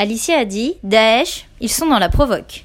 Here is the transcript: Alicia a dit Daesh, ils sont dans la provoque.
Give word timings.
Alicia 0.00 0.38
a 0.38 0.46
dit 0.46 0.76
Daesh, 0.82 1.44
ils 1.60 1.68
sont 1.68 1.84
dans 1.84 1.98
la 1.98 2.08
provoque. 2.08 2.64